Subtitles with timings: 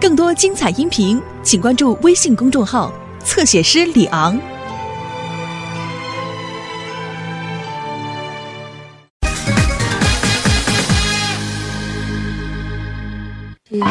[0.00, 2.92] 更多精彩音频，请关注微信公众号
[3.24, 4.40] “侧写师李昂”。
[13.68, 13.86] 第四，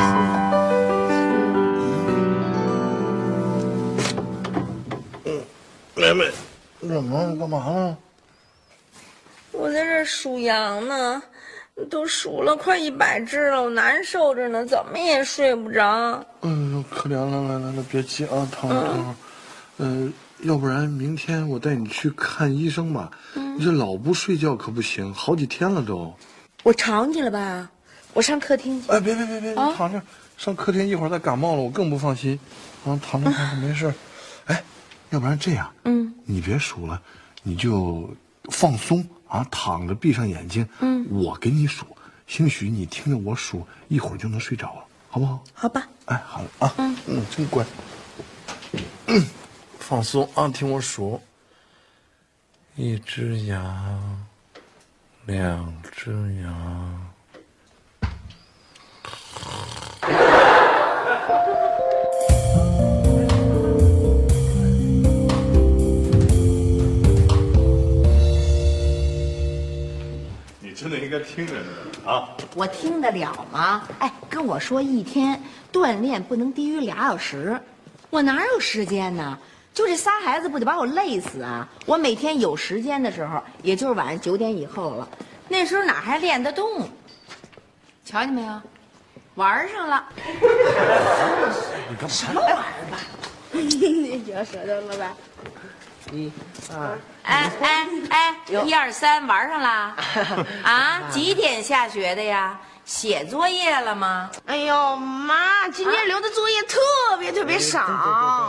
[5.96, 6.32] 妹妹，
[6.80, 7.98] 怎么了干嘛呢？
[9.52, 11.22] 我在这数羊呢，
[11.86, 15.86] 都数了快一百只了，我难受着呢，怎么也睡不着。
[16.42, 19.16] 哎呦，可怜了，来来来，别急啊，躺会儿躺会儿。
[19.78, 20.10] 呃，
[20.42, 23.12] 要不然明天我带你去看医生吧。
[23.36, 26.14] 你这老不睡觉可不行，好几天了都。
[26.64, 27.70] 我吵你了吧？
[28.14, 28.92] 我上客厅去。
[28.92, 30.02] 哎，别别别别，你躺着，
[30.36, 32.40] 上客厅一会儿再感冒了，我更不放心。
[32.86, 33.94] 啊，躺着躺着没事。
[34.46, 34.64] 哎，
[35.12, 37.00] 要不然这样，嗯，你别数了，
[37.44, 38.10] 你就
[38.50, 40.68] 放松啊，躺着闭上眼睛。
[40.80, 41.86] 嗯，我给你数，
[42.28, 45.44] 兴许你听着我数，一会儿就能睡着了，好不好？
[45.54, 45.88] 好吧。
[46.06, 47.66] 哎，好了啊，嗯嗯，真乖。
[49.08, 49.26] 嗯，
[49.80, 51.22] 放松啊，听我数。
[52.76, 54.26] 一只羊，
[55.26, 57.12] 两只羊。
[70.78, 71.70] 真的应该听着呢
[72.06, 72.30] 啊！
[72.54, 73.88] 我听得了吗？
[73.98, 75.42] 哎，跟我说一天
[75.74, 77.60] 锻炼不能低于俩小时，
[78.12, 79.36] 我哪有时间呢？
[79.74, 81.68] 就这仨孩子不得把我累死啊！
[81.88, 85.10] 我每天有时间的时候，也就是晚上九点以后了，
[85.48, 86.88] 那时候哪还练得动？
[88.06, 88.62] 瞧见没有，
[89.34, 90.06] 玩上了。
[91.90, 92.08] 你干嘛？
[92.08, 93.00] 什么玩意儿吧？
[93.52, 95.18] 你嚼舌头了吧？
[96.12, 96.32] 一、
[96.74, 99.96] 二，哎哎哎，一二三，玩上了？
[100.64, 101.02] 啊？
[101.12, 102.60] 几点下学的呀？
[102.86, 104.30] 写作业了吗？
[104.46, 107.86] 哎呦妈，今天留的作业特别特别少。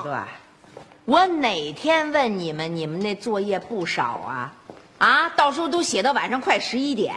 [0.04, 4.52] 对对对，我哪天问你们，你们那作业不少啊？
[4.98, 7.16] 啊，到时候都写到晚上快十一点，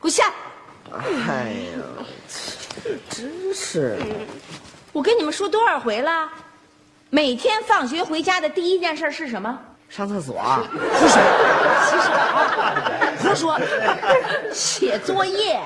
[0.00, 0.30] 给我下！
[0.92, 3.98] 哎呀，真是，
[4.92, 6.28] 我跟你们说多少回了？
[7.10, 9.58] 每天放学回家的第一件事是什么？
[9.88, 10.42] 上厕所。
[10.98, 11.20] 洗手，
[11.84, 12.12] 洗手，
[13.28, 13.60] 胡说，
[14.52, 15.60] 写作业，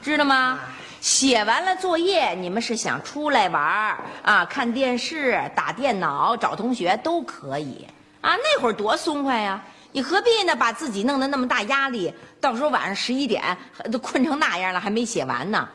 [0.00, 0.60] 知道吗？
[1.00, 7.84] 写完了作业，你们是想出来玩儿啊，看电视、打电脑、找同学都可以
[8.20, 8.36] 啊。
[8.36, 9.60] 那会儿多松快呀！
[9.90, 10.54] 你何必呢？
[10.54, 13.42] 把自己弄得那么大压力，到时候晚上十一点
[13.90, 15.68] 都困成那样了，还没写完呢。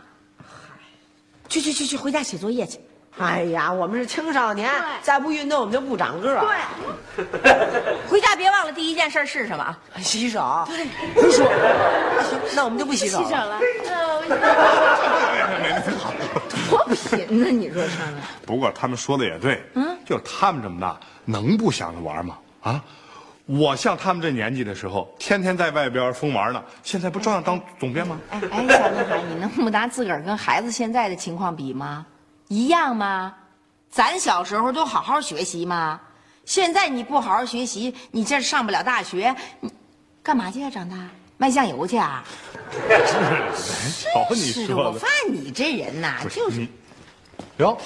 [1.49, 2.79] 去去去去，回家写作业去。
[3.19, 6.45] 哎呀，我们是青少年，再不运动我们就不长个儿。
[7.15, 7.25] 对
[8.07, 9.63] 回家别忘了第一件事是什么？
[9.63, 10.67] 啊，洗手。
[10.67, 10.85] 对，
[11.15, 11.45] 胡说。
[12.29, 13.23] 行，那我们就不洗手。
[13.23, 13.59] 洗手了。
[16.69, 17.49] 多贫呢？
[17.49, 18.21] 你说他们？
[18.45, 20.95] 不过他们说的也对，嗯，就他们这么大，
[21.25, 22.37] 能不想着玩吗？
[22.61, 22.83] 啊，
[23.45, 28.19] 我像他们这年纪的时候，天天在外边疯玩呢，现在不照样当总编吗？
[28.29, 32.05] 哎哎，小女孩，你能不拿自个儿跟孩子现在的情况比吗？
[32.47, 33.33] 一样吗？
[33.89, 35.99] 咱小时候都好好学习吗？
[36.45, 39.71] 现在你不好好学习，你这上不了大学，你
[40.21, 40.69] 干嘛去啊？
[40.69, 40.95] 长大
[41.37, 42.23] 卖酱油去啊？
[42.77, 46.67] 瞧你是的，我发，现你这人呐，就是，
[47.57, 47.77] 哟，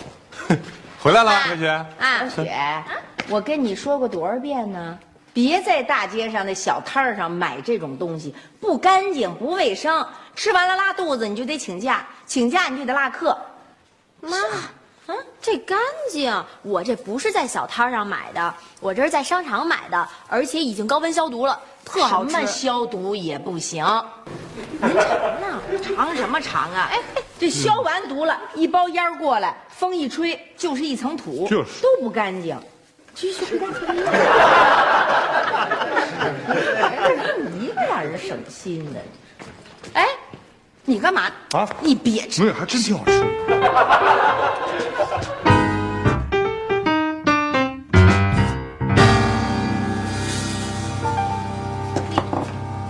[1.02, 1.68] 回来了，小雪。
[2.00, 2.84] 啊，雪，
[3.30, 5.00] 我跟你说过多少遍呢？
[5.34, 10.06] 别在大街上的小摊儿上买这种东西，不干净、不卫生，
[10.36, 13.38] 吃完了拉肚子你就得请假，请假你就得落课。
[14.22, 14.38] 妈，
[15.08, 15.78] 嗯，这干
[16.10, 16.32] 净。
[16.62, 22.32] 我这不是在小摊上买的，我这是在商场买的，而且已经高温消毒了，特好吃。
[22.32, 23.84] 什么消毒也不行。
[24.82, 25.00] 您尝
[25.42, 25.62] 呢？
[25.82, 26.90] 尝什么尝啊？
[26.92, 27.00] 哎，
[27.40, 32.58] 这消完毒了，一包烟过来，风一吹就是一层土，就是都不干净。
[33.14, 34.02] 继续回家去。
[37.52, 39.00] 你一点人省心的。
[39.94, 40.08] 哎，
[40.84, 43.12] 你干嘛啊你别吃没有，还真挺好吃。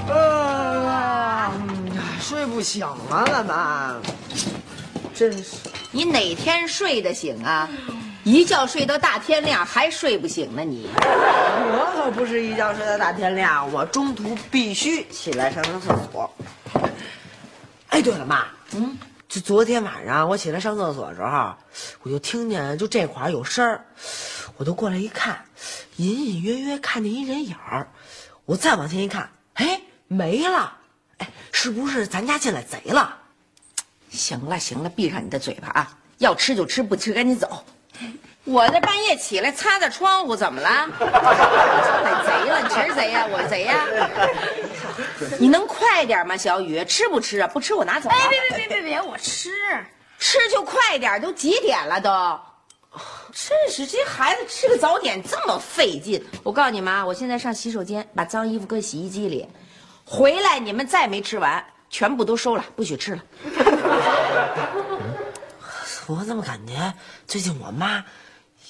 [0.07, 1.51] 呃，
[2.21, 4.01] 睡不醒了，咱们。
[5.13, 5.57] 真是，
[5.91, 7.67] 你哪天睡得醒啊？
[8.23, 10.87] 一觉睡到大天亮还睡不醒呢你？
[10.95, 16.33] 我可不是一觉睡到大天亮，我中途必须起来上趟厕所。
[17.91, 18.97] 哎，对了，妈，嗯，
[19.27, 21.53] 就昨天晚上我起来上厕所的时候，
[22.03, 23.85] 我就听见就这块儿有声儿，
[24.55, 25.43] 我就过来一看，
[25.97, 27.87] 隐隐约约看见一人影儿。
[28.45, 30.77] 我再往前一看，哎，没了。
[31.17, 33.17] 哎，是不是咱家进来贼了？
[34.09, 35.97] 行了行了，闭上你的嘴巴啊！
[36.19, 37.65] 要吃就吃，不吃赶紧走。
[38.45, 40.87] 我这半夜起来擦擦窗户，怎么了？
[40.97, 42.61] 逮 贼了？
[42.63, 43.27] 你是贼呀？
[43.29, 43.85] 我是贼呀？
[45.39, 46.83] 你能快点吗，小雨？
[46.85, 47.47] 吃不吃啊？
[47.47, 48.15] 不吃我拿走、啊。
[48.15, 49.49] 哎，别别别别别，我吃。
[50.19, 52.39] 吃就快点，都几点了都？
[53.33, 56.21] 真是这孩子吃个早点这么费劲。
[56.43, 59.47] 我告诉你们啊，我现在上洗手间把脏衣服搁洗衣机里，
[60.03, 63.23] 回来你们再没吃完，全部都收了，不许吃了。
[66.07, 66.93] 我怎么感觉
[67.25, 68.03] 最近我妈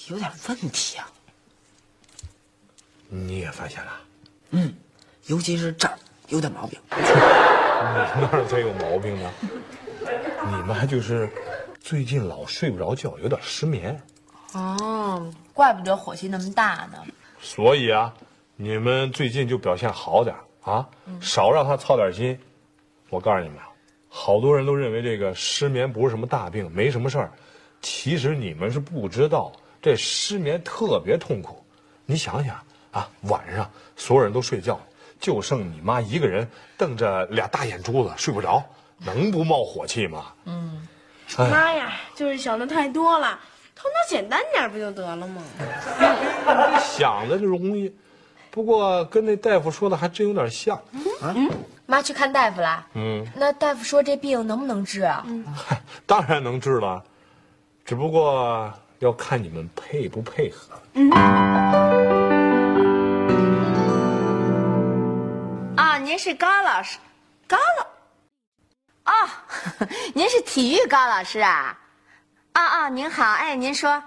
[0.06, 1.10] 有点问题啊？
[3.08, 4.00] 你也发现了？
[4.50, 4.72] 嗯，
[5.26, 5.98] 尤其是这儿
[6.32, 6.80] 有点毛病。
[6.90, 9.30] 哪儿才有毛病呢？
[10.46, 11.30] 你们还就是
[11.78, 14.00] 最近老睡不着觉，有点失眠。
[14.54, 16.98] 哦，怪不得火气那么大呢。
[17.38, 18.12] 所以啊，
[18.56, 20.88] 你们最近就表现好点啊，
[21.20, 22.38] 少让他操点心。
[23.10, 23.68] 我告诉你们啊，
[24.08, 27.30] 好多人都认为这个失眠不是什么大病，没什么事儿。
[27.82, 29.52] 其实你们是不知道，
[29.82, 31.62] 这失眠特别痛苦。
[32.06, 32.56] 你想想
[32.90, 34.80] 啊，晚上所有人都睡觉，
[35.22, 36.46] 就剩你妈一个人
[36.76, 38.62] 瞪着俩大眼珠子睡不着，
[38.98, 40.24] 能不冒火气吗？
[40.44, 40.86] 嗯，
[41.38, 43.38] 哎妈呀，就是想的太多了，
[43.74, 45.42] 头脑简单点不就得了吗？
[46.82, 47.94] 想的就容易，
[48.50, 50.78] 不过跟那大夫说的还真有点像。
[51.22, 51.48] 嗯
[51.86, 52.86] 妈去看大夫了。
[52.94, 55.24] 嗯，那大夫说这病能不能治啊？
[56.06, 57.02] 当然能治了，
[57.84, 60.74] 只不过要看你们配不配合。
[61.14, 61.92] 啊，
[66.02, 66.98] 您是高老师，
[67.46, 69.28] 高老，哦，
[70.14, 71.78] 您是体育高老师啊？
[72.52, 74.02] 啊啊，您好，哎，您说，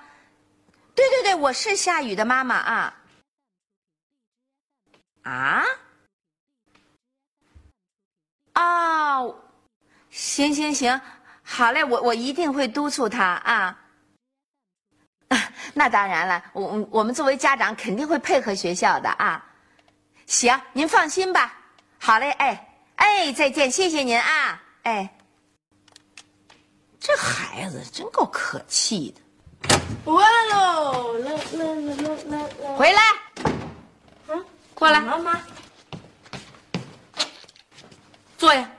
[0.94, 2.96] 对对对，我是夏雨的妈妈啊。
[5.24, 5.64] 啊？
[8.56, 9.36] 哦，
[10.10, 11.00] 行行行，
[11.44, 13.80] 好嘞，我我一定会督促他啊。
[15.74, 19.44] 那当然了，我我我们作为家长肯定会配合学校的啊。
[20.28, 21.55] 行，您放心吧。
[22.06, 22.68] 好嘞，哎
[22.98, 25.10] 哎，再见，谢谢您啊，哎。
[27.00, 29.22] 这孩子真够可气的。
[30.06, 33.02] 完喽，来来来来来来，回来，
[34.28, 35.42] 嗯，过来，妈妈，
[38.38, 38.70] 坐下。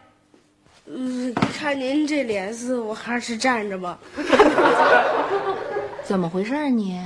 [0.85, 3.99] 嗯，看您这脸色，我还是站着吧。
[6.07, 7.03] 怎么回事啊你？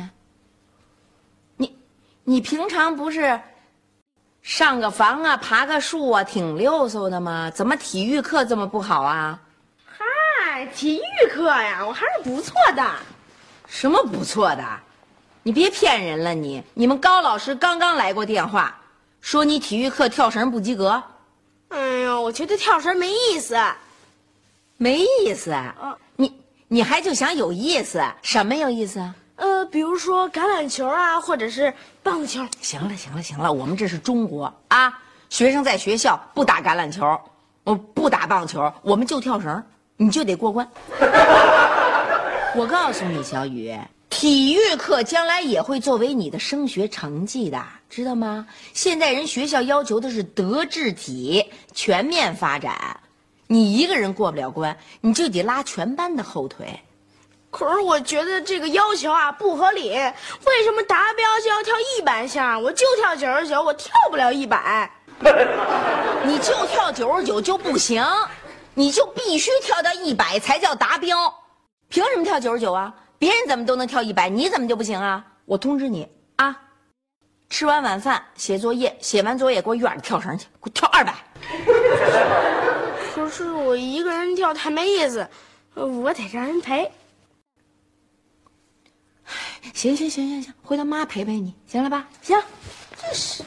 [1.56, 1.78] 你
[2.25, 3.40] 你平常不是
[4.50, 7.49] 上个房啊、爬个树啊，挺溜索的嘛？
[7.52, 9.38] 怎么体育课这么不好啊？
[9.87, 12.85] 嗨，体育课呀，我还是不错的。
[13.69, 14.64] 什么不错的？
[15.44, 16.61] 你别骗人了你！
[16.75, 18.76] 你们高老师刚刚来过电话，
[19.20, 21.00] 说你体育课跳绳不及格，
[21.69, 23.56] 哎呦，我觉得跳绳没意思。
[24.79, 25.55] 没意思
[26.17, 28.02] 你你还就想有意思？
[28.20, 29.14] 什么有意思啊？
[29.40, 31.72] 呃，比如说橄榄球啊，或者是
[32.02, 32.46] 棒球。
[32.60, 35.00] 行了行了行了，我们这是中国啊，
[35.31, 37.19] 学生在学校不打橄榄球，
[37.64, 39.62] 我不打棒球，我们就跳绳，
[39.96, 40.69] 你就得过关。
[42.54, 43.75] 我告诉你，小雨，
[44.10, 48.46] 体育课将来也会作为你的升学成绩的，知道吗？
[48.75, 53.00] 现在人学校要求的是德智体全面发展，
[53.46, 56.78] 你一个人过不了关，你就得拉全班的后腿。
[57.50, 59.90] 可是我觉得这个要求啊不合理。
[59.90, 62.59] 为什么达标就要跳一百下？
[62.59, 64.90] 我就跳九十九，我跳不了一百。
[66.25, 68.04] 你就跳九十九就不行，
[68.75, 71.35] 你就必须跳到一百才叫达标。
[71.88, 72.95] 凭什么跳九十九啊？
[73.19, 75.25] 别人怎么都能跳一百，你怎么就不行啊？
[75.45, 76.57] 我通知你啊，
[77.50, 81.14] 吃完晚饭写作业，写完作业给我院里跳绳去，给我跳二百。
[83.12, 85.28] 可是我一个人跳太没意思，
[85.75, 86.90] 我得让人陪。
[89.75, 92.06] 行行行行行，回头妈陪陪你，行了吧？
[92.22, 92.38] 行，
[93.00, 93.42] 这是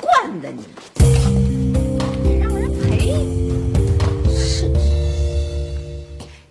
[0.00, 0.64] 惯的你，
[0.94, 3.12] 得让人陪。
[4.34, 4.72] 是，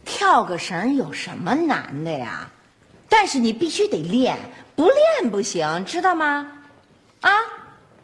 [0.05, 2.49] 跳个绳有什么难的呀？
[3.09, 4.37] 但是你必须得练，
[4.75, 6.47] 不练不行，知道吗？
[7.21, 7.31] 啊，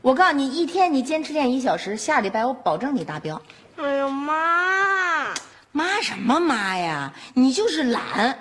[0.02, 3.42] 我告诉你，一天你坚持练一小时，下礼拜我保证你达标。
[3.78, 5.34] 哎呦妈！
[5.72, 7.14] 妈什么妈呀？
[7.34, 8.38] 你就是懒，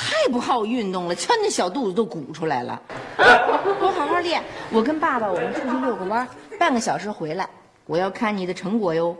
[0.00, 2.72] 太不好运动了，瞧你那小肚子都鼓出来了。
[3.18, 3.24] 啊，
[3.80, 4.42] 我好好练。
[4.70, 6.26] 我跟爸爸我们出去遛个弯，
[6.58, 7.46] 半个小时回来，
[7.84, 9.14] 我要看你的成果哟。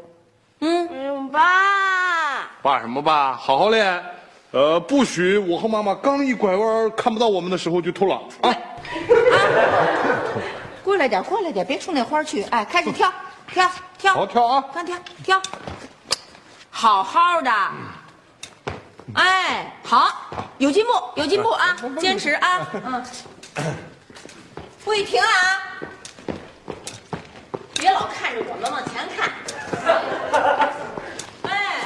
[0.60, 2.49] 嗯，哎呦爸！
[2.62, 3.34] 爸什么爸？
[3.37, 4.02] 好好练，
[4.52, 8.56] 呃，不许我和妈妈刚一拐弯看不到我们的时候就偷懒啊！
[10.82, 12.42] 过来点，过来点，别冲那花去。
[12.44, 13.12] 哎，开始跳，
[13.52, 14.64] 跳，跳，好跳啊！
[14.72, 15.42] 刚跳，跳，
[16.70, 17.50] 好好的。
[19.14, 20.08] 哎，好，
[20.60, 21.74] 有进步，有进步啊！
[21.98, 23.02] 坚持啊，嗯，
[24.84, 25.26] 不许停啊！
[27.76, 29.32] 别老看着我们往前看。
[31.48, 31.80] 哎，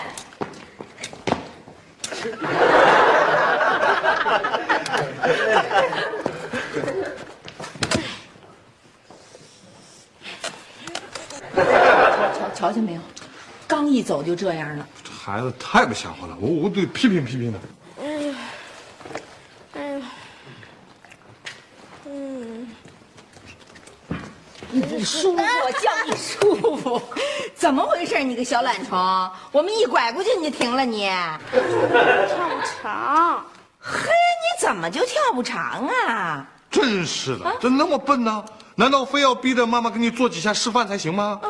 [12.34, 13.00] 瞧瞧见没有？
[13.68, 14.84] 刚一走就这样了。
[15.04, 17.58] 这孩子太不像话了，我我得批评批评他。
[25.04, 25.42] 舒服，
[25.80, 27.02] 叫你舒服，
[27.54, 28.22] 怎么回事？
[28.22, 28.98] 你个小懒虫，
[29.52, 31.08] 我们一拐过去你就停了你。
[31.50, 33.44] 跳不长。
[33.78, 36.46] 嘿，你怎么就跳不长啊？
[36.70, 38.44] 真是的，怎那么笨呢？
[38.74, 41.40] 难道非要逼着妈妈给你做几下示范才行吗？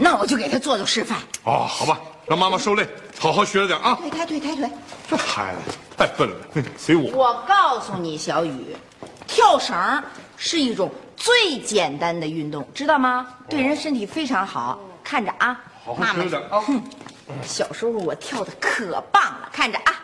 [0.00, 1.18] 那我就给他做做示范。
[1.44, 2.86] 哦，好吧，让妈妈受累，
[3.18, 3.94] 好好学着点啊。
[4.00, 4.68] 腿抬腿抬腿。
[5.08, 7.10] 这孩子太笨了，哼随我。
[7.12, 8.76] 我告诉你，小雨，
[9.28, 10.02] 跳绳
[10.36, 13.28] 是一种最简单的运动，知道吗？
[13.48, 14.80] 对人身体非常好。
[15.04, 16.58] 看着啊，好好学着啊。
[16.60, 16.82] 哼，
[17.42, 19.94] 小时候我跳的可棒了，看着啊，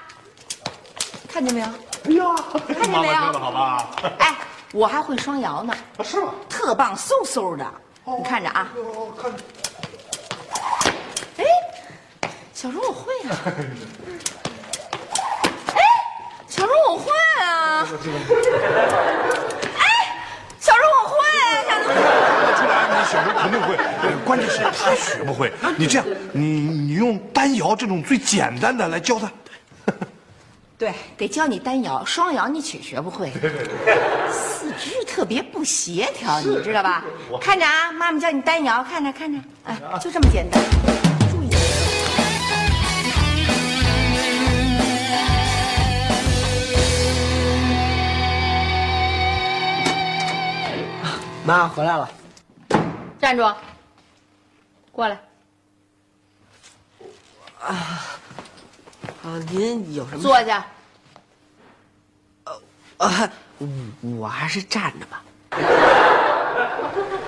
[1.28, 1.66] 看见没有？
[2.04, 2.34] 哎呀，
[2.68, 3.12] 看见没有？
[3.12, 3.90] 妈妈教的好吧？
[4.18, 4.36] 哎，
[4.72, 6.34] 我还会双摇呢，啊，是吗？
[6.48, 7.66] 特棒，嗖嗖的。
[8.06, 9.38] 你看着啊，哦，看着。
[11.38, 11.44] 哎，
[12.52, 13.30] 小时候我会啊。
[15.74, 15.80] 哎，
[16.48, 17.10] 小时候我会
[17.94, 18.00] 啊。
[19.78, 19.84] 哎，
[20.58, 21.14] 小时候我会
[21.46, 21.94] 啊，小时候。
[22.44, 25.52] 看出来你小时候肯定会，呃关键是他学不会。
[25.76, 29.30] 你这样，你你用单摇这种最简单的来教他。
[30.76, 33.30] 对，得教你单摇，双摇你却学不会。
[34.32, 37.04] 四肢特别不协调，你知道吧？
[37.40, 40.60] 看着啊，妈妈教你单摇，看着看着，哎，就这么简单。
[51.44, 52.08] 妈回来了。
[53.20, 53.44] 站住！
[54.90, 55.20] 过来，
[57.60, 57.74] 啊
[59.22, 60.22] 啊，您有什么？
[60.22, 60.64] 坐下。
[62.96, 63.68] 啊，我
[64.20, 65.22] 我还是站着吧。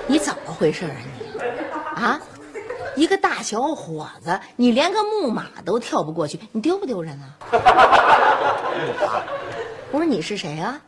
[0.07, 0.95] 你怎么回事啊
[1.95, 2.03] 你？
[2.03, 2.19] 啊，
[2.95, 7.35] 一个大小伙子，你连个木马都跳不过去，你丢不丢人啊？
[9.91, 10.81] 我说你是谁啊？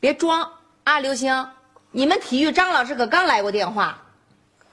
[0.00, 0.46] 别装
[0.84, 1.48] 啊，刘星！
[1.94, 3.98] 你们体育张老师可刚来过电话，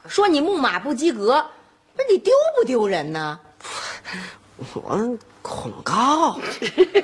[0.08, 1.46] 说你木马不及格，
[1.94, 3.38] 不是你丢不丢人呢？
[4.74, 6.40] 我恐高，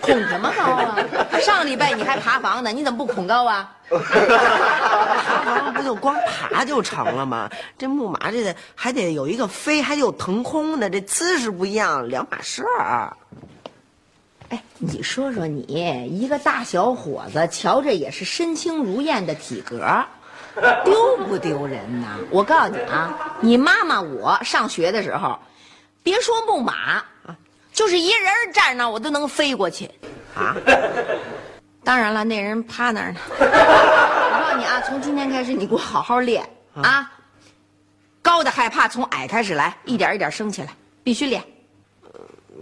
[0.02, 0.98] 恐什么高啊？
[1.42, 3.76] 上礼拜你还爬房呢，你怎么不恐高啊？
[3.90, 7.50] 爬房不就光爬就成了吗？
[7.78, 13.12] 这木马这得还得有一个飞，还得有腾空的，这姿势不一样，两码事儿。
[14.50, 15.62] 哎，你说说你
[16.10, 19.84] 一个大小伙子，瞧着也是身轻如燕的体格，
[20.86, 22.18] 丢不丢人呐？
[22.30, 25.38] 我告诉你啊，你妈妈我上学的时候，
[26.04, 27.04] 别说木马，
[27.74, 29.90] 就是一人站那我都能飞过去，
[30.36, 30.56] 啊！
[31.84, 33.20] 当然了，那人趴那儿呢。
[33.38, 37.12] 我告诉你啊，从今天开始你给我好好练啊，
[38.22, 40.70] 高的害怕，从矮开始来，一点一点升起来，
[41.04, 41.44] 必须练。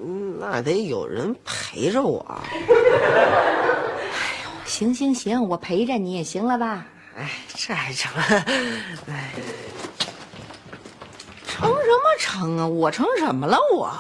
[0.02, 2.26] 嗯那得有人陪着我。
[2.30, 2.60] 哎
[4.44, 6.86] 呦行行行，我陪着你也行了吧？
[7.18, 8.12] 哎，这还成？
[9.08, 9.32] 哎，
[11.48, 12.68] 成什么成啊？
[12.68, 13.92] 我成什么了我？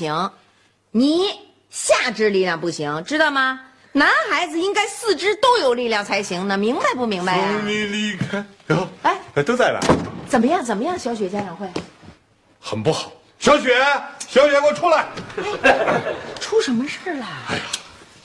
[0.00, 0.32] 行，
[0.92, 1.26] 你
[1.68, 3.60] 下肢力量不行，知道吗？
[3.92, 9.78] 男孩子应该四肢都有力量才行呢，明白不明白呀、从你离开，哟，哎哎，都在呢，
[10.26, 10.64] 怎么样？
[10.64, 10.98] 怎么样？
[10.98, 11.68] 小雪家长会
[12.58, 13.12] 很不好。
[13.38, 13.76] 小雪，
[14.26, 15.06] 小雪，给我出来！
[16.40, 17.26] 出什么事儿了？
[17.50, 17.62] 哎呀，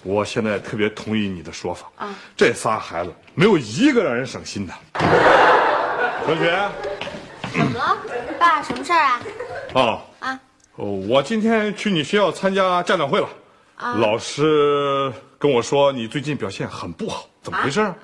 [0.04, 4.74] 我现在特别同意你的说法啊，这仨孩子没有一个让人省心的。
[6.26, 6.58] 小雪，
[7.52, 7.98] 怎么了，
[8.40, 8.64] 爸？
[8.64, 9.22] 什么事儿啊？
[9.74, 10.02] 哦，啊，
[10.76, 13.30] 哦我今天去你学校参加家长会了，
[13.98, 17.96] 老师跟我说你最近表现很不好，怎么回事啊？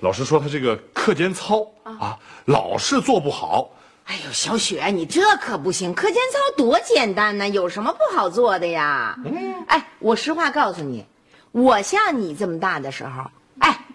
[0.00, 3.70] 老师说他这个课间操啊，老是做不好。
[4.06, 9.14] 哎呦，小雪，你这可不行，课间操多简单呢，有什么不好做的呀？
[9.26, 11.04] 嗯哎，我实话告诉你，
[11.52, 13.86] 我像你这么大的时候，哎，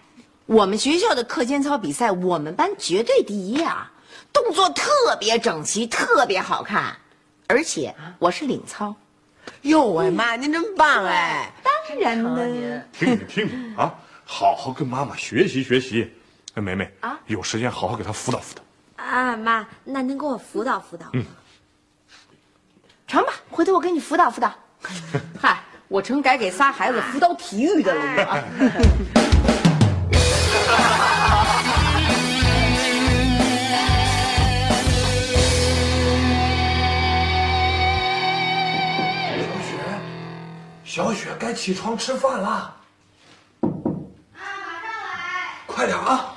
[0.46, 3.90] 我们学校的课间操比赛，我们班绝对第一啊，
[4.32, 6.96] 动作特别整齐，特别好看。
[7.48, 8.94] 而且我是领操。
[9.62, 11.52] 哟喂，妈，您真棒哎！
[11.62, 13.94] 当然呢，听听听听啊，
[14.26, 16.12] 好好跟妈妈学习学习。
[16.54, 18.62] 哎，梅梅啊，有时间好好给她辅导辅导。
[19.04, 21.06] 啊，妈，那您给我辅导辅导。
[21.12, 21.24] 嗯，
[23.06, 24.52] 成吧，回头我给你辅导辅导。
[25.40, 28.44] 嗨，我成改给仨孩子辅导体育的了
[40.96, 42.74] 小雪，该起床吃饭啦。
[43.60, 43.68] 啊，
[44.32, 44.40] 马
[44.80, 45.60] 上来！
[45.66, 46.34] 快点啊！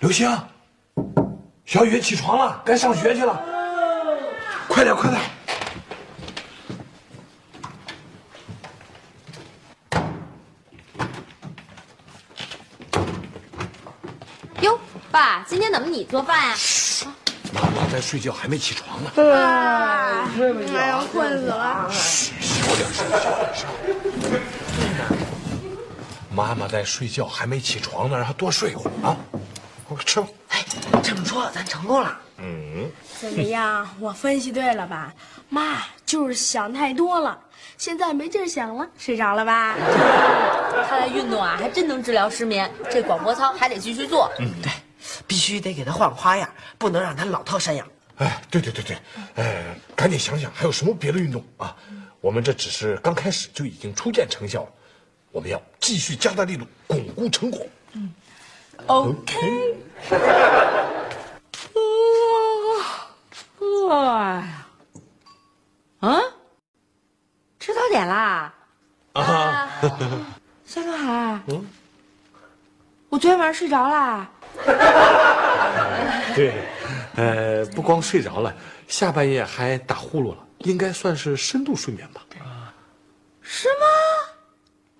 [0.00, 0.34] 刘星，
[1.66, 3.38] 小雨起床了，该上学去了。
[4.66, 5.20] 快点，快点！
[14.62, 14.80] 哟，
[15.12, 16.54] 爸，今天怎么你做饭呀？
[17.90, 19.10] 在睡觉，还没起床呢。
[20.36, 21.88] 睡不着，哎呀，困死了。
[21.90, 23.68] 嘘，小点声，小点声。
[26.30, 29.16] 妈妈在睡觉，还没起床呢，让她多睡一会儿啊。
[29.88, 30.28] 快吃吧。
[30.48, 30.64] 哎，
[31.02, 32.16] 这么说咱成功了。
[32.36, 32.90] 嗯。
[33.20, 33.88] 怎么样？
[33.98, 35.12] 我分析对了吧？
[35.48, 37.36] 妈就是想太多了，
[37.78, 39.74] 现在没劲想了，睡着了吧？
[40.88, 42.70] 看来运动啊，还真能治疗失眠。
[42.90, 44.30] 这广播操还得继续做。
[44.38, 44.70] 嗯，对。
[45.26, 46.48] 必须得给他换个花样，
[46.78, 47.86] 不能让他老套山羊。
[48.16, 48.98] 哎，对对对对，
[49.36, 51.76] 哎，赶紧想想还有什么别的运动啊？
[52.20, 54.72] 我们这只是刚开始就已经初见成效了，
[55.30, 57.64] 我们要继续加大力度，巩固成果。
[57.92, 58.12] 嗯
[58.86, 59.36] ，OK。
[63.86, 64.42] 哇，
[66.00, 66.20] 啊，
[67.60, 68.52] 吃早点啦？
[69.12, 69.70] 啊，
[70.66, 71.66] 夏东海，嗯，
[73.08, 74.28] 我昨天晚上睡着啦。
[76.34, 76.52] 对，
[77.16, 78.54] 呃，不光睡着了，
[78.86, 82.22] 下半夜还打呼噜了，应该算是深度睡眠吧？
[83.42, 83.84] 是吗？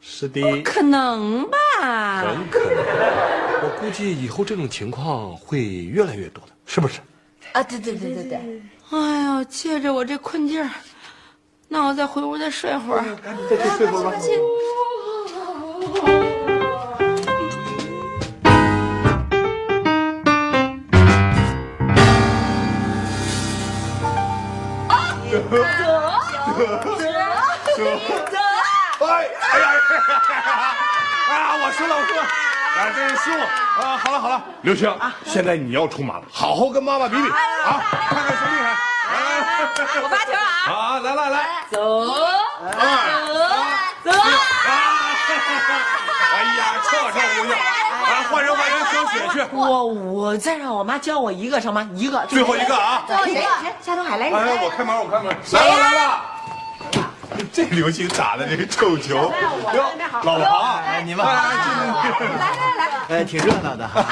[0.00, 0.40] 是的。
[0.40, 2.22] 不可能吧？
[2.22, 2.84] 很可能。
[3.60, 7.00] 我估计以后这种情况会越来越多的，是不是？
[7.52, 8.62] 啊，对对对对对。
[8.90, 10.70] 哎呦，借着我这困劲儿，
[11.68, 13.04] 那我再回屋再睡会儿。
[13.16, 14.16] 赶紧再去睡会儿吧。
[25.38, 25.44] 走
[27.76, 27.84] 走
[28.26, 28.34] 走！
[29.06, 29.64] 哎哎呀！
[31.28, 31.40] 哎呀！
[31.62, 32.22] 我输了，我输了！
[32.22, 33.96] 啊，真是失误啊！
[33.96, 34.92] 好了好了，刘星，
[35.24, 38.76] 现在你要出马了，好好跟妈妈比比啊，看看谁厉害！
[39.08, 39.14] 来
[40.02, 40.38] 我发球啊！
[40.66, 42.12] 啊，来来来，走，走，
[44.04, 44.10] 走！
[46.26, 47.54] 哎呀，这这不行，
[48.08, 49.46] 来换人换人，小雪去。
[49.52, 51.88] 我我再让我妈教我一个成吗？
[51.94, 53.04] 一个，最后一个啊！
[53.06, 53.42] 最后一个，
[53.80, 56.22] 夏东海来，哎，我开门，我开门，来了来了。
[57.52, 59.14] 这流星打的这个臭球，
[59.74, 59.84] 哟，
[60.22, 61.44] 老庞，你们好，来
[62.38, 64.04] 来来，呃，挺热闹的哈。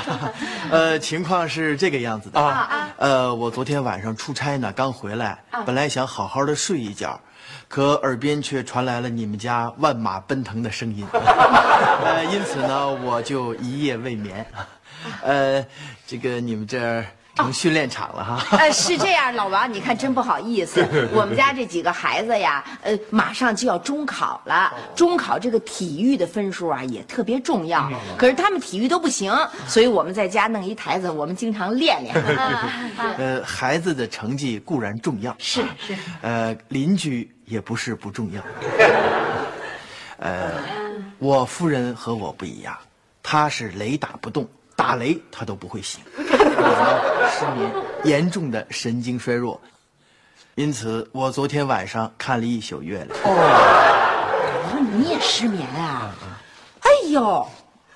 [0.70, 7.20] 呃，情况是这个样子的啊，呃，我昨天晚上出差呢，刚回来，本来想好好的睡一觉，
[7.68, 14.46] 可耳边却传来了你们家万马奔腾的声音，呃，因此呢，我就一夜未眠。
[15.22, 15.64] 呃，
[16.06, 17.04] 这个你们这儿。
[17.38, 18.58] 成训练场了哈！
[18.58, 29.32] 呃，是这样，老王，你看真不好意思，我们家这几个孩子呀，呃，马上就要中考了，中考这个体育的分数啊也特别重要，可是他们体育都不行，
[29.68, 32.14] 所以我们在家弄一台子，我们经常练练。
[33.16, 38.42] 呃，孩子的成绩固然重要，是是，呃，邻居也不是不重要。
[40.18, 40.50] 呃，
[41.18, 42.76] 我夫人和我不一样，
[43.22, 44.44] 她是雷打不动。
[44.74, 46.00] 打雷她都不会醒，
[47.30, 47.72] 失眠，
[48.04, 49.60] 严重的神经衰弱，
[50.54, 53.18] 因此我昨天晚上看了一宿月亮。
[53.24, 56.10] 哦，你也失眠啊？
[56.80, 57.46] 哎呦，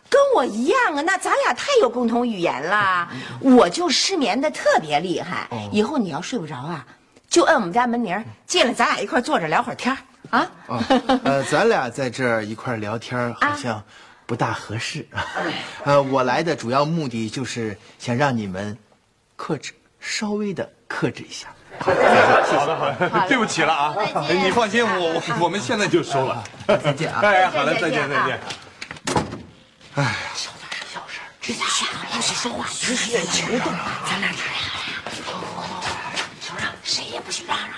[0.09, 1.03] 跟我一样啊！
[1.03, 3.09] 那咱俩太有共同语言了。
[3.40, 5.48] 我就失眠的特别厉害。
[5.72, 6.87] 以后你要睡不着啊，
[7.29, 9.96] 就摁我们家门铃，进来咱俩一块坐着聊会儿天
[10.31, 10.51] 啊。
[11.25, 13.83] 呃，咱俩在这儿一块聊天好像。
[14.26, 15.06] 不大合适。
[15.12, 15.26] 啊，
[15.85, 18.76] 呃，我来的主要目的就是想让你们
[19.37, 21.48] 克制，稍微的克制一下。
[21.80, 22.02] 好的，
[22.44, 23.96] 好的，好的，对不起了啊，
[24.28, 26.44] 你放心，我我我们现在就收了。
[26.66, 27.20] 再见啊！
[27.22, 28.40] 哎，好了，再见，再见。
[29.94, 33.72] 哎，小点声，小声，别瞎不许说话，只许行动，
[34.08, 34.52] 咱俩这样。
[36.40, 37.71] 小让，谁也不许嚷嚷，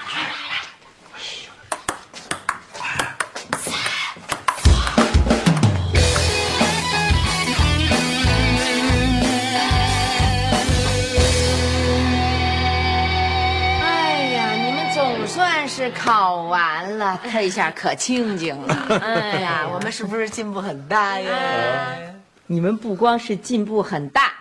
[15.85, 19.01] 是考完了， 这下可清静了。
[19.03, 21.31] 哎呀， 我们是不是进步很大呀？
[22.47, 24.33] 你们不光是进步很大，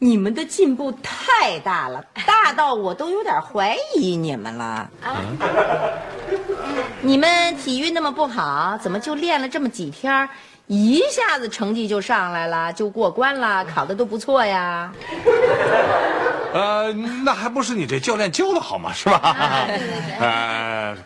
[0.00, 4.90] 你们的进步太大了，大到我都有点怀疑你们了。
[5.00, 5.22] 啊！
[7.02, 10.28] 你们体育那么不好，怎么就练了这么几天，
[10.66, 14.92] 一下子成绩就上来了，就过关了，考的都不错呀？
[16.54, 16.92] 呃，
[17.24, 18.92] 那还不是你这教练教的好吗？
[18.92, 19.64] 是吧？
[19.66, 20.16] 对对对。
[20.24, 20.96] 呃，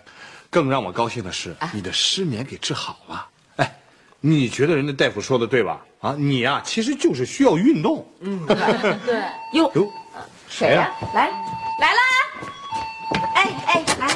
[0.50, 3.26] 更让我高兴的是，你的失眠给治好了。
[3.56, 3.76] 哎，
[4.20, 5.80] 你觉得人家大夫说的对吧？
[6.00, 8.06] 啊，你呀，其实就是需要运动。
[8.20, 9.22] 嗯，对。
[9.54, 9.92] 哟哟，
[10.48, 10.92] 谁呀？
[11.14, 11.30] 来，
[11.80, 12.00] 来啦！
[13.34, 14.08] 哎哎，来。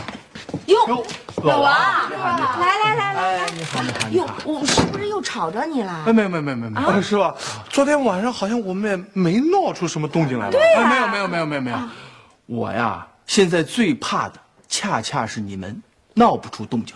[0.67, 1.05] 哟，
[1.45, 1.73] 老王，
[2.11, 4.27] 来来来来来，你好你好你好。
[4.27, 6.05] 哟，我是不是又吵着你了？
[6.07, 7.35] 哎，没有没有没有没有，是吧？
[7.69, 10.53] 昨天晚上好像我们也没闹出什么动静来吧？
[10.53, 11.79] 对呀，没有没有没有没有没有。
[12.47, 14.35] 我呀，现在最怕的
[14.69, 15.83] 恰恰是你们
[16.15, 16.95] 闹不出动静。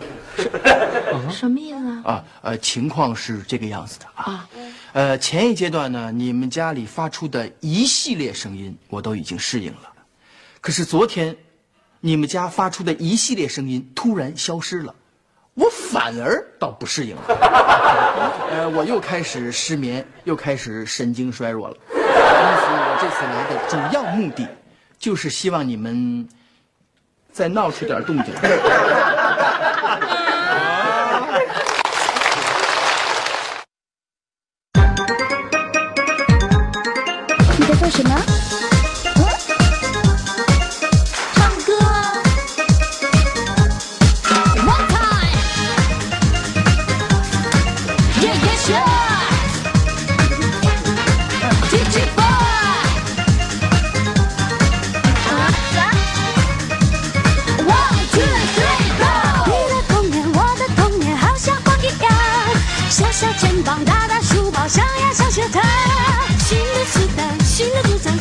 [1.29, 2.01] 什么意思啊？
[2.05, 4.47] 啊呃，情况是这个样子的啊。
[4.93, 9.89] 呃，前一阶段呢，你们家里发出的一系列声音，我都已经适应了。
[10.61, 11.35] 可是昨天。
[11.99, 14.93] 你们家发出的一系列声音突然消失了，
[15.55, 17.23] 我反而倒不适应了。
[18.51, 21.75] 呃，我又开始失眠，又开始神经衰弱了。
[21.93, 24.47] 因此，我这次来的主要目的，
[24.97, 26.27] 就是希望你们
[27.31, 28.33] 再闹出点动静。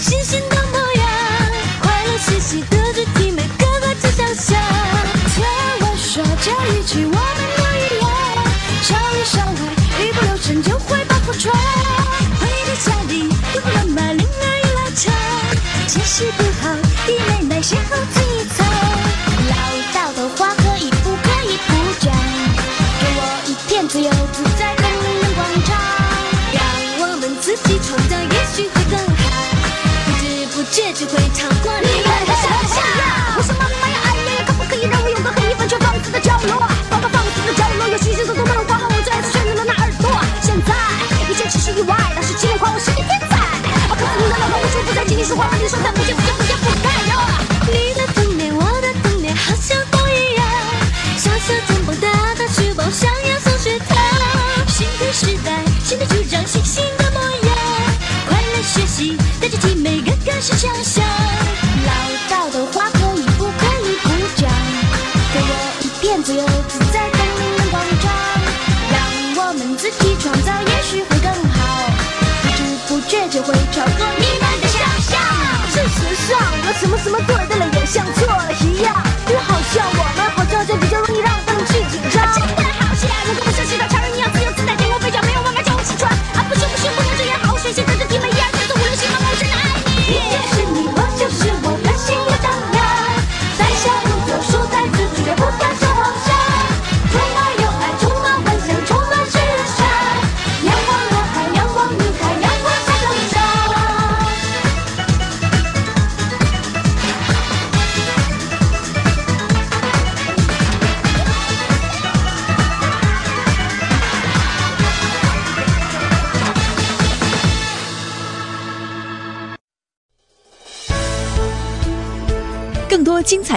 [0.06, 1.04] 星星的模样，
[1.82, 4.56] 快乐嘻嘻的肢体，每个关节都响。
[5.34, 5.44] 跳
[5.80, 7.36] 玩耍，加一起我。
[76.78, 77.75] 什么什么做的了。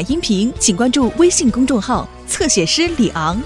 [0.01, 3.41] 音频，请关注微信公众号“侧写师李昂”。